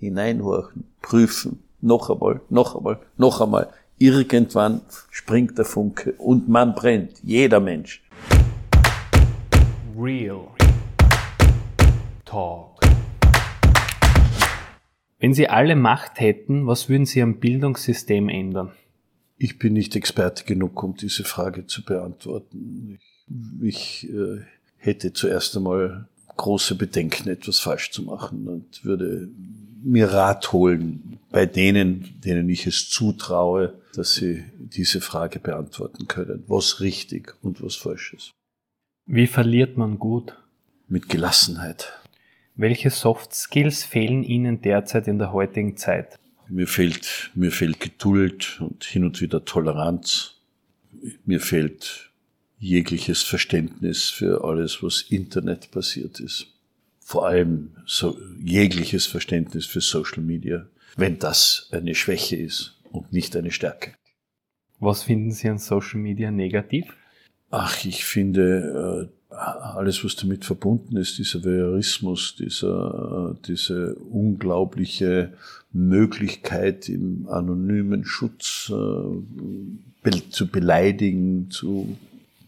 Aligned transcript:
hineinhorchen, 0.00 0.84
prüfen, 1.02 1.62
noch 1.80 2.10
einmal, 2.10 2.40
noch 2.48 2.74
einmal, 2.74 2.98
noch 3.16 3.40
einmal. 3.40 3.68
Irgendwann 3.98 4.80
springt 5.10 5.58
der 5.58 5.66
Funke 5.66 6.12
und 6.12 6.48
man 6.48 6.74
brennt, 6.74 7.20
jeder 7.22 7.60
Mensch. 7.60 8.02
Real 9.96 10.46
Talk. 12.24 12.80
Wenn 15.18 15.34
Sie 15.34 15.48
alle 15.48 15.76
Macht 15.76 16.18
hätten, 16.18 16.66
was 16.66 16.88
würden 16.88 17.04
Sie 17.04 17.20
am 17.20 17.38
Bildungssystem 17.38 18.30
ändern? 18.30 18.72
Ich 19.36 19.58
bin 19.58 19.74
nicht 19.74 19.94
Experte 19.96 20.44
genug, 20.44 20.82
um 20.82 20.96
diese 20.96 21.24
Frage 21.24 21.66
zu 21.66 21.84
beantworten. 21.84 22.98
Ich, 23.60 24.04
ich 24.04 24.10
äh, 24.10 24.40
hätte 24.78 25.12
zuerst 25.12 25.56
einmal 25.56 26.08
große 26.38 26.74
Bedenken, 26.74 27.28
etwas 27.28 27.58
falsch 27.58 27.90
zu 27.90 28.02
machen 28.02 28.48
und 28.48 28.82
würde 28.82 29.28
mir 29.82 30.12
Rat 30.12 30.52
holen 30.52 31.18
bei 31.30 31.46
denen, 31.46 32.20
denen 32.20 32.48
ich 32.48 32.66
es 32.66 32.88
zutraue, 32.88 33.74
dass 33.94 34.14
sie 34.14 34.44
diese 34.58 35.00
Frage 35.00 35.38
beantworten 35.38 36.06
können. 36.06 36.44
Was 36.46 36.80
richtig 36.80 37.34
und 37.42 37.62
was 37.62 37.76
falsch 37.76 38.14
ist. 38.14 38.30
Wie 39.06 39.26
verliert 39.26 39.76
man 39.76 39.98
gut? 39.98 40.36
Mit 40.88 41.08
Gelassenheit. 41.08 41.92
Welche 42.56 42.90
Soft 42.90 43.34
Skills 43.34 43.84
fehlen 43.84 44.22
Ihnen 44.22 44.60
derzeit 44.60 45.08
in 45.08 45.18
der 45.18 45.32
heutigen 45.32 45.76
Zeit? 45.76 46.18
Mir 46.48 46.66
fehlt, 46.66 47.30
mir 47.34 47.52
fehlt 47.52 47.80
Geduld 47.80 48.60
und 48.60 48.84
hin 48.84 49.04
und 49.04 49.20
wieder 49.20 49.44
Toleranz. 49.44 50.34
Mir 51.24 51.40
fehlt 51.40 52.10
jegliches 52.58 53.22
Verständnis 53.22 54.10
für 54.10 54.44
alles, 54.44 54.82
was 54.82 55.02
Internet 55.02 55.70
passiert 55.70 56.20
ist. 56.20 56.48
Vor 57.10 57.26
allem 57.26 57.70
so 57.86 58.16
jegliches 58.40 59.04
Verständnis 59.06 59.66
für 59.66 59.80
Social 59.80 60.22
Media, 60.22 60.68
wenn 60.96 61.18
das 61.18 61.68
eine 61.72 61.96
Schwäche 61.96 62.36
ist 62.36 62.78
und 62.92 63.12
nicht 63.12 63.34
eine 63.34 63.50
Stärke. 63.50 63.94
Was 64.78 65.02
finden 65.02 65.32
Sie 65.32 65.48
an 65.48 65.58
Social 65.58 65.98
Media 65.98 66.30
negativ? 66.30 66.84
Ach, 67.50 67.84
ich 67.84 68.04
finde 68.04 69.10
äh, 69.30 69.34
alles, 69.34 70.04
was 70.04 70.14
damit 70.14 70.44
verbunden 70.44 70.96
ist, 70.96 71.18
dieser 71.18 71.42
Voyeurismus, 71.42 72.36
dieser, 72.36 73.36
diese 73.44 73.96
unglaubliche 73.96 75.32
Möglichkeit 75.72 76.88
im 76.88 77.26
anonymen 77.28 78.04
Schutz 78.04 78.70
äh, 78.70 80.20
zu 80.30 80.46
beleidigen, 80.46 81.50
zu 81.50 81.96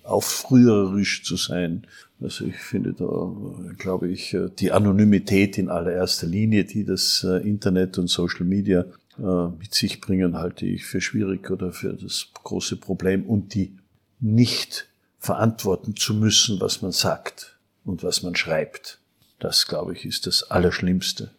aufrührerisch 0.03 1.25
zu 1.25 1.37
sein. 1.37 1.87
Also 2.21 2.45
ich 2.45 2.57
finde 2.57 2.93
da, 2.93 3.33
glaube 3.79 4.09
ich, 4.09 4.37
die 4.59 4.73
Anonymität 4.73 5.59
in 5.59 5.69
allererster 5.69 6.27
Linie, 6.27 6.65
die 6.65 6.85
das 6.85 7.25
äh, 7.29 7.39
Internet 7.49 7.99
und 7.99 8.09
Social 8.09 8.45
Media 8.45 8.85
äh, 9.19 9.49
mit 9.59 9.75
sich 9.75 10.01
bringen, 10.01 10.39
halte 10.39 10.67
ich 10.67 10.85
für 10.85 11.01
schwierig 11.01 11.51
oder 11.51 11.73
für 11.73 11.95
das 11.95 12.29
große 12.43 12.77
Problem 12.77 13.25
und 13.27 13.55
die 13.55 13.77
nicht 14.21 14.89
verantworten 15.19 15.97
zu 15.97 16.15
müssen, 16.15 16.61
was 16.61 16.83
man 16.83 16.93
sagt 16.93 17.59
und 17.85 18.03
was 18.03 18.23
man 18.23 18.35
schreibt. 18.37 18.99
Das, 19.39 19.67
glaube 19.67 19.93
ich, 19.93 20.05
ist 20.05 20.27
das 20.27 20.51
Allerschlimmste. 20.51 21.31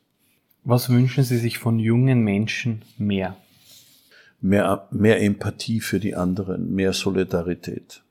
Was 0.66 0.90
wünschen 0.90 1.24
Sie 1.24 1.38
sich 1.38 1.58
von 1.58 1.80
jungen 1.80 2.22
Menschen 2.22 2.84
mehr? 2.98 3.38
Mehr, 4.40 4.88
mehr 4.92 5.22
Empathie 5.22 5.80
für 5.80 6.00
die 6.00 6.16
anderen, 6.16 6.74
mehr 6.74 6.94
Solidarität. 6.94 8.02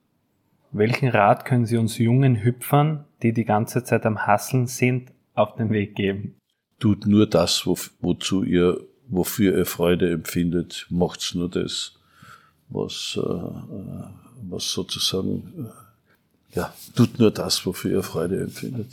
Welchen 0.73 1.09
Rat 1.09 1.45
können 1.45 1.67
Sie 1.67 1.77
uns 1.77 1.98
jungen 1.98 2.42
Hüpfern, 2.42 3.05
die 3.23 3.34
die 3.34 3.45
ganze 3.45 3.84
Zeit 3.84 4.06
am 4.06 4.27
Hasseln 4.27 4.67
sind, 4.67 5.12
auf 5.34 5.55
den 5.55 5.70
Weg 5.70 5.95
geben? 5.95 6.34
Tut 6.78 7.06
nur 7.06 7.27
das, 7.27 7.67
wo, 7.67 7.77
wozu 8.01 8.42
ihr, 8.42 8.81
wofür 9.06 9.56
ihr 9.56 9.67
Freude 9.67 10.11
empfindet, 10.11 10.87
macht's 10.89 11.34
nur 11.34 11.50
das, 11.50 11.98
was, 12.70 13.19
äh, 13.23 14.48
was 14.48 14.73
sozusagen, 14.73 15.69
äh, 16.55 16.56
ja, 16.56 16.72
tut 16.97 17.19
nur 17.19 17.31
das, 17.31 17.66
wofür 17.66 17.91
ihr 17.91 18.03
Freude 18.03 18.41
empfindet. 18.41 18.88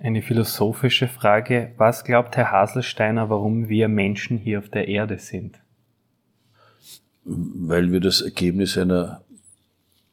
Eine 0.00 0.22
philosophische 0.22 1.06
Frage. 1.06 1.72
Was 1.76 2.04
glaubt 2.04 2.36
Herr 2.36 2.50
Haselsteiner, 2.50 3.30
warum 3.30 3.68
wir 3.68 3.86
Menschen 3.88 4.38
hier 4.38 4.58
auf 4.58 4.68
der 4.68 4.88
Erde 4.88 5.18
sind? 5.18 5.60
Weil 7.24 7.92
wir 7.92 8.00
das 8.00 8.22
Ergebnis 8.22 8.76
einer 8.76 9.22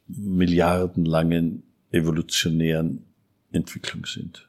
milliardenlangen 0.08 1.64
evolutionären 1.92 3.06
Entwicklung 3.52 4.06
sind. 4.06 4.48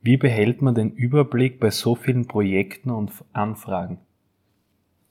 Wie 0.00 0.16
behält 0.16 0.62
man 0.62 0.74
den 0.74 0.90
Überblick 0.92 1.60
bei 1.60 1.70
so 1.70 1.94
vielen 1.94 2.26
Projekten 2.26 2.90
und 2.90 3.12
Anfragen? 3.32 3.98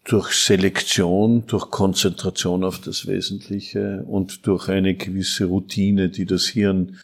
Durch 0.03 0.33
Selektion, 0.33 1.45
durch 1.47 1.69
Konzentration 1.69 2.63
auf 2.63 2.81
das 2.81 3.07
Wesentliche 3.07 4.03
und 4.03 4.47
durch 4.47 4.67
eine 4.67 4.95
gewisse 4.95 5.45
Routine, 5.45 6.09
die 6.09 6.25
das 6.25 6.47
Hirn 6.47 6.97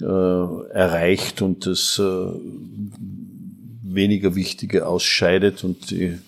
äh, 0.00 0.04
erreicht 0.04 1.40
und 1.40 1.64
das 1.66 1.98
äh, 1.98 2.02
weniger 3.82 4.34
Wichtige 4.34 4.86
ausscheidet 4.86 5.64
und 5.64 5.90
die 5.90 6.04
äh, 6.04 6.18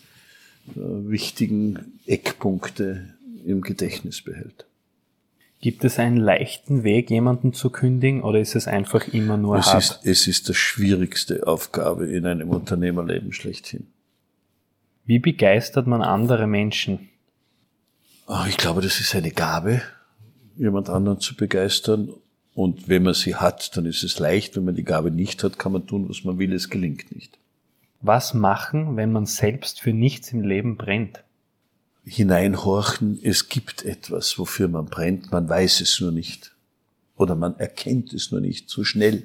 wichtigen 0.74 1.98
Eckpunkte 2.06 3.14
im 3.44 3.60
Gedächtnis 3.60 4.22
behält. 4.22 4.66
Gibt 5.60 5.84
es 5.84 5.98
einen 5.98 6.18
leichten 6.18 6.84
Weg, 6.84 7.10
jemanden 7.10 7.52
zu 7.52 7.70
kündigen, 7.70 8.22
oder 8.22 8.38
ist 8.38 8.54
es 8.54 8.68
einfach 8.68 9.08
immer 9.08 9.36
nur 9.36 9.56
es 9.56 9.66
hart? 9.66 9.82
Ist, 9.82 10.06
es 10.06 10.26
ist 10.26 10.48
die 10.48 10.54
schwierigste 10.54 11.46
Aufgabe 11.46 12.06
in 12.06 12.26
einem 12.26 12.50
Unternehmerleben 12.50 13.32
schlechthin. 13.32 13.86
Wie 15.06 15.18
begeistert 15.18 15.86
man 15.86 16.02
andere 16.02 16.46
Menschen? 16.46 17.08
Ah, 18.26 18.46
ich 18.48 18.56
glaube, 18.56 18.82
das 18.82 19.00
ist 19.00 19.14
eine 19.14 19.30
Gabe, 19.30 19.80
jemand 20.56 20.90
anderen 20.90 21.20
zu 21.20 21.36
begeistern. 21.36 22.10
Und 22.54 22.88
wenn 22.88 23.02
man 23.02 23.14
sie 23.14 23.36
hat, 23.36 23.76
dann 23.76 23.86
ist 23.86 24.02
es 24.02 24.18
leicht. 24.18 24.56
Wenn 24.56 24.64
man 24.64 24.74
die 24.74 24.84
Gabe 24.84 25.10
nicht 25.10 25.44
hat, 25.44 25.58
kann 25.58 25.72
man 25.72 25.86
tun, 25.86 26.08
was 26.08 26.24
man 26.24 26.38
will. 26.38 26.52
Es 26.52 26.70
gelingt 26.70 27.14
nicht. 27.14 27.38
Was 28.00 28.34
machen, 28.34 28.96
wenn 28.96 29.12
man 29.12 29.26
selbst 29.26 29.80
für 29.80 29.92
nichts 29.92 30.32
im 30.32 30.42
Leben 30.42 30.76
brennt? 30.76 31.22
Hineinhorchen, 32.06 33.18
es 33.22 33.48
gibt 33.48 33.84
etwas, 33.84 34.38
wofür 34.38 34.68
man 34.68 34.86
brennt, 34.86 35.32
man 35.32 35.48
weiß 35.48 35.80
es 35.80 36.00
nur 36.00 36.12
nicht. 36.12 36.54
Oder 37.16 37.34
man 37.34 37.58
erkennt 37.58 38.12
es 38.12 38.30
nur 38.30 38.40
nicht 38.40 38.70
so 38.70 38.84
schnell. 38.84 39.24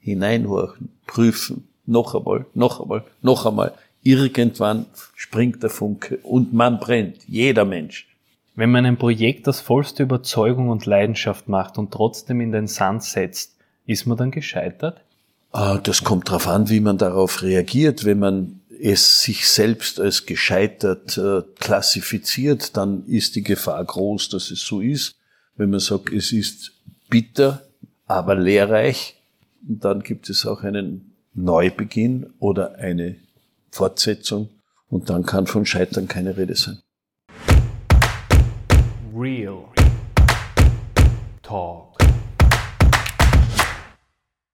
Hineinhorchen, 0.00 0.88
prüfen, 1.06 1.68
noch 1.86 2.14
einmal, 2.14 2.46
noch 2.54 2.80
einmal, 2.80 3.04
noch 3.22 3.46
einmal. 3.46 3.74
Irgendwann 4.02 4.86
springt 5.14 5.62
der 5.62 5.70
Funke 5.70 6.16
und 6.24 6.52
man 6.52 6.80
brennt, 6.80 7.18
jeder 7.28 7.64
Mensch. 7.64 8.08
Wenn 8.56 8.70
man 8.70 8.84
ein 8.84 8.98
Projekt 8.98 9.48
aus 9.48 9.60
vollster 9.60 10.02
Überzeugung 10.02 10.70
und 10.70 10.84
Leidenschaft 10.86 11.48
macht 11.48 11.78
und 11.78 11.92
trotzdem 11.92 12.40
in 12.40 12.50
den 12.50 12.66
Sand 12.66 13.04
setzt, 13.04 13.56
ist 13.86 14.06
man 14.06 14.18
dann 14.18 14.30
gescheitert? 14.30 15.00
Ah, 15.52 15.78
das 15.78 16.02
kommt 16.02 16.28
darauf 16.28 16.48
an, 16.48 16.68
wie 16.68 16.80
man 16.80 16.98
darauf 16.98 17.42
reagiert. 17.42 18.04
Wenn 18.04 18.18
man 18.18 18.60
es 18.84 19.22
sich 19.22 19.46
selbst 19.46 20.00
als 20.00 20.26
gescheitert 20.26 21.16
äh, 21.16 21.42
klassifiziert, 21.60 22.76
dann 22.76 23.06
ist 23.06 23.36
die 23.36 23.44
Gefahr 23.44 23.84
groß, 23.84 24.28
dass 24.30 24.50
es 24.50 24.60
so 24.60 24.80
ist. 24.80 25.14
Wenn 25.54 25.70
man 25.70 25.78
sagt, 25.78 26.12
es 26.12 26.32
ist 26.32 26.72
bitter, 27.08 27.62
aber 28.06 28.34
lehrreich, 28.34 29.14
dann 29.60 30.02
gibt 30.02 30.28
es 30.28 30.44
auch 30.46 30.64
einen 30.64 31.14
Neubeginn 31.32 32.32
oder 32.40 32.74
eine 32.74 33.16
Fortsetzung 33.70 34.48
und 34.88 35.08
dann 35.10 35.24
kann 35.24 35.46
von 35.46 35.64
Scheitern 35.64 36.08
keine 36.08 36.36
Rede 36.36 36.56
sein. 36.56 36.80
Real 39.14 39.64
Talk. 41.42 42.01